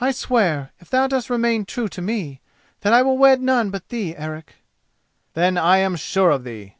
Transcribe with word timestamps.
"I 0.00 0.10
swear, 0.10 0.72
if 0.80 0.90
thou 0.90 1.06
dost 1.06 1.30
remain 1.30 1.64
true 1.64 1.86
to 1.90 2.02
me, 2.02 2.40
that 2.80 2.92
I 2.92 3.02
will 3.02 3.16
wed 3.16 3.40
none 3.40 3.70
but 3.70 3.88
thee, 3.88 4.12
Eric." 4.16 4.56
"Then 5.34 5.56
I 5.56 5.76
am 5.78 5.94
sure 5.94 6.30
of 6.30 6.42
thee." 6.42 6.74